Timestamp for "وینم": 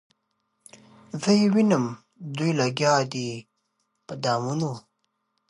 1.53-1.85